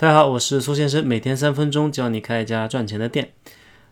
[0.00, 3.34] 大家好，我是苏先生，每天三分钟教你开一家赚钱的店。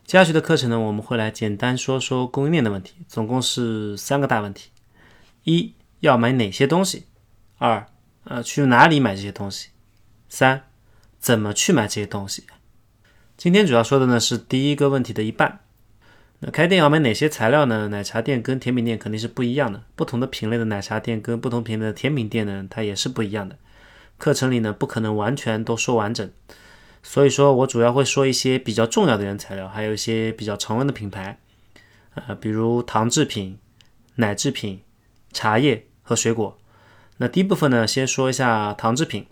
[0.07, 4.71] 接下去的课程呢，我们会来简单说说供应链的问题，总共是三个大问题：
[5.43, 7.03] 一要买哪些东西；
[7.59, 7.85] 二
[8.23, 9.67] 呃去哪里买这些东西；
[10.29, 10.63] 三
[11.19, 12.47] 怎么去买这些东西。
[13.37, 15.59] 今天主要说的呢是第一个问题的一半。
[16.39, 17.89] 那开店要买哪些材料呢？
[17.89, 23.55] 奶茶店跟甜品店肯定是不一样的，不同的品类的奶茶店跟不同品类的甜品店呢，它也是不一样的。
[24.19, 26.29] 课程里呢不可能完全都说完整，
[27.01, 31.39] 所以说我主要会说一些比较重要的原材料，还有一些比较常用的品牌，
[32.13, 33.57] 呃，比如糖制品、
[34.15, 34.81] 奶制品、
[35.31, 36.57] 茶叶和水果。
[37.17, 39.25] 那第一部分呢，先说一下糖制品。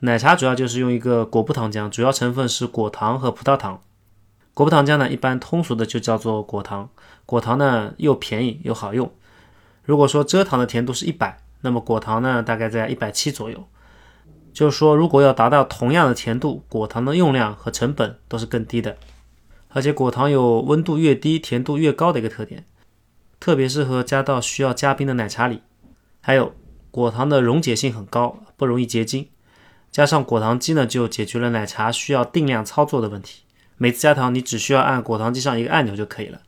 [0.00, 3.80] 奶茶主要就是用一个果葡糖浆，主要成分是果糖和葡萄糖。
[4.52, 6.90] 果葡糖浆呢，一般通俗的就叫做果糖。
[7.24, 9.10] 果糖呢又便宜又好用。
[9.84, 13.66] 如果说蔗糖的甜度是一百，那么果糖呢大概在一百七左右。
[14.54, 18.96] 就是说，如果要达到同样的甜度，果糖的用量和成本都是更低的。
[19.68, 22.64] 而且果糖有温度越低，甜度越高的一个特点，
[23.40, 25.62] 特别适合加到需要加冰的奶茶里。
[26.20, 26.54] 还有
[26.92, 29.28] 果糖的溶解性很高，不容易结晶。
[29.90, 33.42] 加上果糖机呢，就解决了奶茶需要定量操作的问题。
[33.76, 36.40] 每次加糖，你只需要按果糖机上一个按钮就可以了。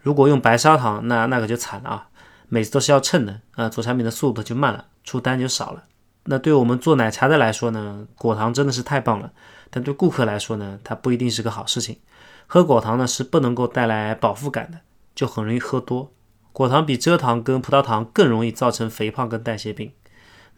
[0.00, 2.08] 如果用白砂糖，那那可就惨了啊！
[2.48, 5.84] 每次都是要称的啊，做产品的速度就慢了，出单就少了。
[6.26, 9.32] 那对我们做奶茶的来说呢，果糖真的是太棒了。
[9.70, 11.98] 但对顾客来说呢，它不一定是个好事情。
[12.46, 14.78] 喝果糖呢是不能够带来饱腹感的，
[15.14, 16.12] 就很容易喝多。
[16.52, 19.92] 果糖比蔗糖跟葡萄糖更容易造成肥胖跟代谢病。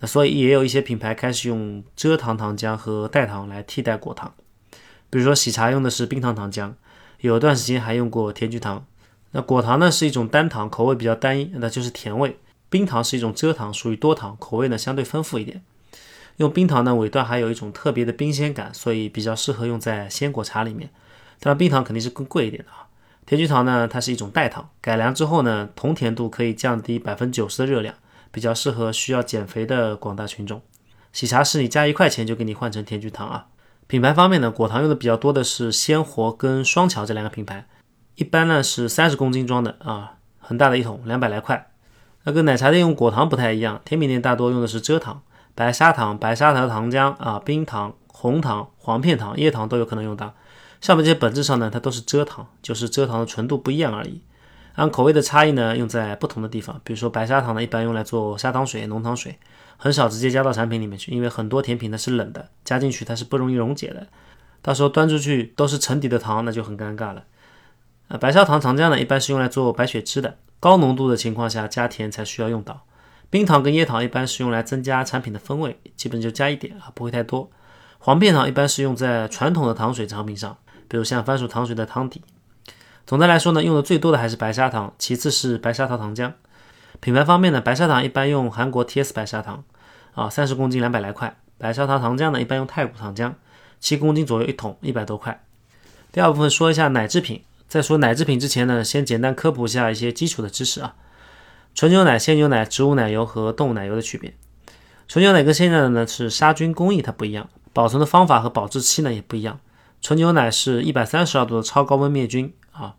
[0.00, 4.32] 那所以也有一些品牌开始用蔗糖糖浆和代糖来替代果糖。
[5.10, 6.74] 比如说喜茶用的是冰糖糖浆，
[7.20, 8.84] 有一段时间还用过甜菊糖。
[9.32, 12.38] 那果糖呢是一种单糖，口味比较单一，那就是甜味。
[12.70, 15.62] 冰糖是一种蔗糖，属于多糖，口味呢相对丰富一点。
[16.36, 20.90] 用冰糖呢，尾段还有一种特别的冰鲜感，所以比较适合用在鲜果茶里面。
[21.40, 22.86] 当然，冰糖肯定是更贵一点的啊。
[23.26, 27.94] 甜菊糖呢，它是一种代糖，改良之后呢，同甜度可以降低百分之九十的热量，
[28.30, 30.62] 比较适合需要减肥的广大群众。
[31.12, 33.48] 喜茶是你加一块钱就给你换成甜菊糖啊。
[33.86, 37.66] 品牌方面呢，果糖用的比较多的是鲜活跟双桥这两个品牌，
[38.14, 41.70] 一般呢是三十公斤装的啊，很大的一桶，两百来块。
[42.24, 45.22] 那跟奶茶店用果糖不太一样，甜品店大多用的是蔗糖、
[45.54, 50.34] 白砂糖、白砂糖糖浆啊、冰糖、红糖、黄片糖、椰糖都有可能用到。
[50.80, 54.22] 上面这些本质上呢，它都是蔗糖，就是蔗糖的纯度不一样而已。
[54.74, 56.80] 按口味的差异呢，用在不同的地方。
[56.84, 59.38] 比如说白砂糖呢，一般用来做砂糖水、浓糖水，
[59.76, 64.06] 很少直接加到产品里面去，因为很多甜品呢是冷的，加进去它是不容易溶解的，
[64.62, 67.24] 到时候端出去都是沉底的糖，那就很尴尬了。
[68.06, 70.36] 呃，白砂糖糖浆呢，一般是用来做白雪芝的。
[70.60, 72.84] 高浓度的情况下加甜才需要用到，
[73.30, 77.50] 冰糖跟椰糖一般是用来增加产品的风味，基本就加一点啊，不会太多。
[77.98, 80.56] 黄片糖一般是用在传统的糖水产品上，
[80.88, 82.22] 比如像番薯糖水的汤底。
[83.06, 86.32] 总的来说呢，用的最多的还是白砂糖，其次是白砂糖糖浆。
[87.00, 89.62] 品牌方面呢，白砂糖一般用韩国 TS 白砂糖，
[90.14, 91.36] 啊，三十公斤两百来块。
[91.56, 93.32] 白砂糖糖浆呢，一般用太古糖浆，
[93.78, 95.44] 七公斤左右一桶，一百多块。
[96.10, 97.42] 第二部分说一下奶制品。
[97.68, 100.96] 在说奶制品之前呢，先简单科普一下一些基础的知识啊。
[101.74, 104.34] 纯牛奶、鲜牛奶、植物奶油和动物奶油的区别。
[105.06, 109.60] 纯牛奶跟鲜牛奶呢是杀菌工艺它不一样，保存的方法和保质期呢也不一样。
[110.00, 112.94] 纯牛奶是一百三十二度的超高温灭菌啊，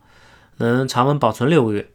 [0.58, 1.90] 能常温保存六个月。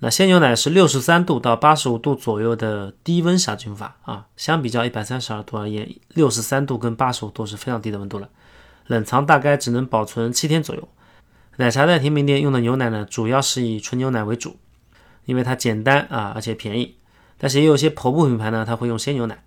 [0.00, 8.28] 那鲜牛奶是六十三度到八十五度左右的低温杀菌法啊，相比较一百三十二度而言，六十三度跟八十五度是非常低的温度了，
[8.86, 10.86] 冷藏大概只能保存七天左右。
[11.58, 14.56] 奶茶店、甜品店用的牛奶呢，主要是以纯牛奶为主，
[15.24, 16.96] 因为它简单啊，而且便宜。
[17.38, 19.42] 但是也有些头部品牌呢，它会用鲜牛奶。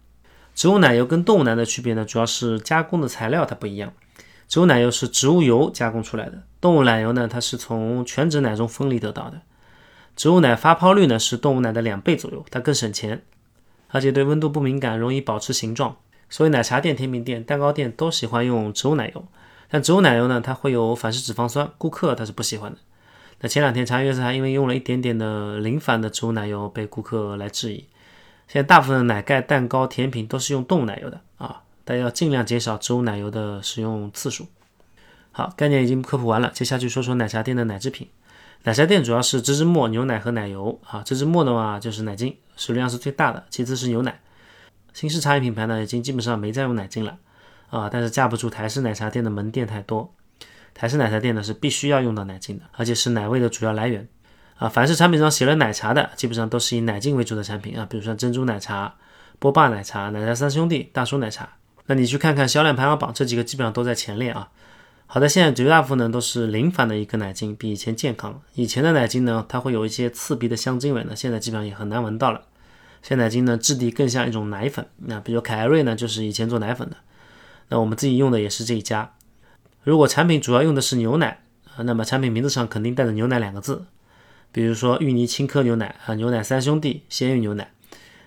[0.55, 3.93] 植物奶油跟动物奶的区别呢，主要是加工的材料它不一样。
[4.47, 9.41] 植物奶油是植物油加工出来的，动物奶油呢，它是从全脂奶中分离得到的。
[10.15, 13.21] 植物奶发泡率呢是动物奶的两倍左右，它更省钱，
[13.89, 15.95] 而且对温度不敏感，容易保持形状。
[16.27, 19.25] 所以奶茶店、甜品店、蛋糕店都喜欢用植物奶油。
[19.69, 22.77] 但植物奶油呢，它会有反式脂肪酸，顾客他是不喜欢的。
[23.41, 27.85] 那前两天茶颜悦色还因为用了一点点的零反的植物奶油被顾客来质疑。
[28.47, 34.47] 现在大部分的奶盖、蛋糕、甜品都是用动物奶油的啊，大家要尽量减少植物奶油的使用次数。
[35.31, 38.09] 好，概念已经科普完了，接下去说说奶茶店的奶制品。
[38.63, 41.03] 奶茶店主要是芝芝沫、牛奶和奶油啊。
[41.03, 44.19] 芝芝沫的话就是奶精，使用量是最大的，其次是牛奶。
[44.93, 47.17] 新式茶饮品牌呢，已经基本上没再用奶精了。
[47.69, 50.13] 啊，但是架不住台式奶茶店的门店太多。
[50.73, 54.07] 台式奶茶店呢是必须要用到奶精的，而且是奶味的主要来源。
[54.55, 58.95] 啊，凡是产品上写了奶茶的，基本上都是以奶精为主的产品啊，比如说珍珠奶茶、
[59.39, 61.49] 波霸奶茶、奶茶三兄弟、大叔奶茶。
[61.85, 64.49] 那你去看看销量排行榜，这几个基本上都在前列啊。
[65.07, 68.39] 好的，现在绝大部分呢都是零反的一个奶精，比以前健康。
[68.53, 72.41] 以前的奶精呢，它会有一些刺鼻的香精味呢，现在基本上也很难闻到了。
[73.01, 76.97] 现在奶精呢质地更像一种奶粉，那比如凯瑞呢就是以前做奶粉的，
[77.69, 79.13] 那我们自己用的也是这一家。
[79.83, 81.41] 如果产品主要用的是牛奶，
[81.77, 83.85] 那么产品名字上肯定带着牛奶两个字，
[84.51, 87.71] 比如说芋泥青稞牛奶啊，牛奶三兄弟，鲜芋牛奶。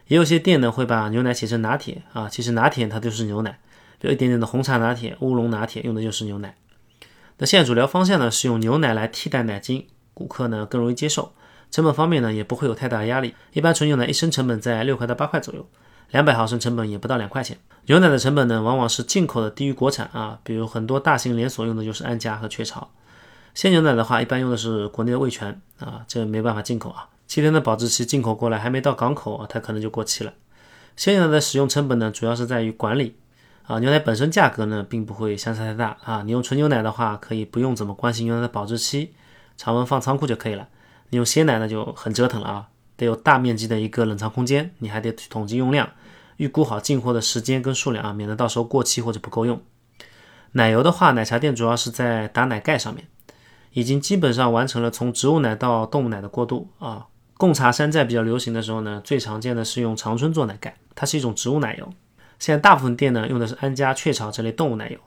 [0.09, 3.59] 也有些店呢会把牛奶写成拿铁啊，其实拿铁它就是牛奶，
[4.01, 6.57] 有一点点的红茶拿铁、乌龙拿铁用的就是牛奶。
[7.39, 11.35] 那现在主流方向呢是用牛奶来替代奶精，顾客呢更容易接受，
[11.71, 13.35] 成本方面呢也不会有太大压力。
[13.53, 15.67] 一般纯牛奶一升成本在六块到八块左右，
[16.13, 17.59] 两百毫升成本也不到两块钱。
[17.87, 22.89] 牛奶的成本呢往往是进口的低于国产啊，比如很多大型连锁用的就是安佳和雀巢。
[23.55, 30.33] 鲜牛奶的话一般用的是国内的味全啊，这没办法进口啊，七天的保质期进口过来还没到港口啊，它可能就过期了。
[30.97, 33.17] 鲜牛奶的使用成本呢主要是在于管理。
[33.65, 36.23] 啊，牛奶本身价格呢，并不会相差太大啊。
[36.25, 39.15] 你用纯牛奶的话，可以不用怎么关心牛奶的保质期，
[39.57, 40.67] 常温放仓库就可以了。
[41.11, 45.89] 你用鲜奶呢，就很折腾了啊，得有大面积的一个冷藏空间，你还得统计用量，
[46.43, 49.63] 预估好进货的时间跟数量啊，免得到时候过期或者不够用。
[50.55, 53.07] 奶油的话，奶茶店主要是在打奶盖上面，
[53.71, 57.07] 已经基本上完成了从植物奶到动物奶的过渡啊。
[57.39, 61.89] 贡茶山寨比较流行的时候呢，最常见的是用长春做奶盖，它是一种植物奶油。
[62.41, 64.99] 现在大部分店呢用的是安佳、雀巢这类动物奶油，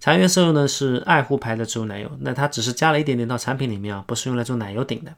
[0.00, 5.12] 茶颜色用的是爱护牌的植物奶油，那它只是加了一点点到产品里面啊，不是用来做奶油顶的。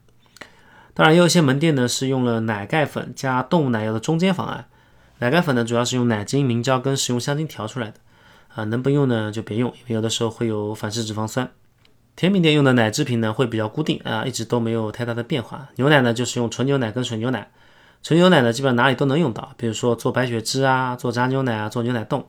[0.93, 4.67] 当然，也有一些门店呢是用了奶盖粉加动物奶油的中间方案。
[5.19, 7.95] 奶盖粉呢主要是用奶精、明胶跟食用香精调出来的，
[8.55, 11.51] 啊，能不用呢就别用，因为有的时候会有反式脂肪酸。
[12.15, 15.69] 甜品店用的奶制品呢会比较固定啊，一直都没有太大的变化。
[15.77, 17.51] 牛奶呢就是用纯牛奶跟水牛奶。
[18.03, 22.25] 纯牛奶呢，基本上哪里都能用到，比如说做白雪汁啊，做炸牛奶啊，做牛奶冻。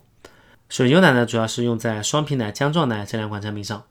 [0.69, 3.83] 水牛奶呢，主要是用在双皮奶、姜撞奶这两款产品上。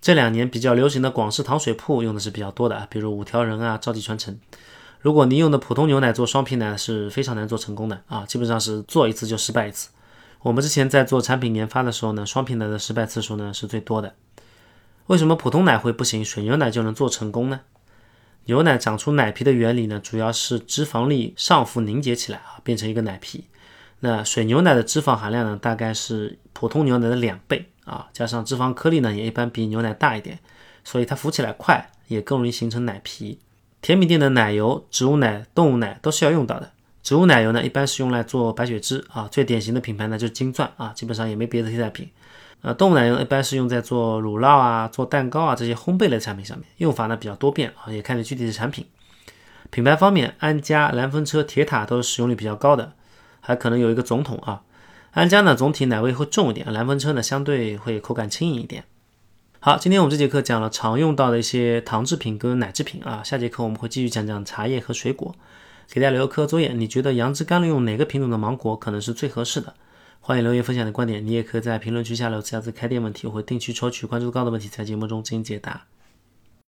[0.00, 4.38] 这两年比较流行的广式糖水铺用的是比较多的，比如五条人啊、赵记传承。
[5.00, 9.88] 如果您用的普通牛奶做双皮奶是非常难做成功的啊，基本上是做一次就失败一次。
[10.42, 14.14] 我们之前在做产品研发的时候呢，双皮奶的失败次数呢是最多的。
[15.06, 17.60] 为什么普通奶会不行，水牛奶就能做成功呢？
[18.44, 23.44] 牛奶长出奶皮的原理呢，主要是脂肪粒上浮凝结起来啊，变成一个奶皮。
[24.00, 30.38] 那水牛奶的脂肪含量呢，大概是普通牛奶的两倍啊，加上脂肪颗粒呢，也一般比牛奶大一点，
[30.84, 33.38] 所以它浮起来快，也更容易形成奶皮。
[33.82, 36.70] 甜品店的奶油、植物奶、动物奶都是要用到的。
[37.02, 42.08] 植物奶油呢，一般是用来做白雪汁啊，最典型的品牌呢就是金钻啊，基本上也没别的替代品。
[42.60, 48.84] 呃，动物奶油一般是用在做乳酪啊、做蛋糕啊这些烘焙类产品上面，用法呢比较多变啊，也看你具体的产品。
[49.70, 52.92] 品牌方面，安佳、蓝风车、铁塔都是使用率比较高的，
[53.40, 54.60] 还可能有一个总统啊。
[55.12, 58.84] 安佳呢总体奶味会重一点，蓝风车呢相对会口感轻盈一点。
[59.62, 65.34] 好，今天我们这节课讲了常用到的一些糖制品跟奶制品啊，下节课我们会继续讲讲茶叶和水果。
[65.90, 69.74] 给大家留个课作业，你觉得杨枝甘露用哪个品种的芒果可能是最合适的？
[70.20, 75.84] 欢迎留言分享你的观点，你也可以在评论区下留下自开店问题，我会定期抽取关注高的问题，在节目中进行解答。